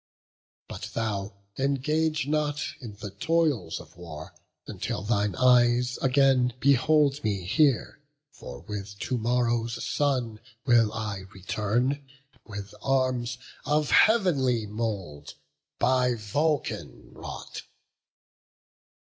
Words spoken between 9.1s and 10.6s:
morrow's sun